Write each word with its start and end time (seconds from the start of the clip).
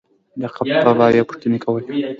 د 0.41 0.43
قبر 0.55 0.75
په 0.85 0.91
باب 0.99 1.11
یې 1.17 1.23
پوښتنې 1.29 1.57
کولې. 1.63 1.87